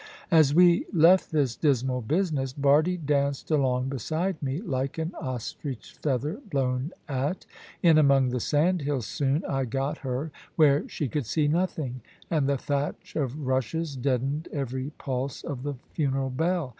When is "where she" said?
10.55-11.07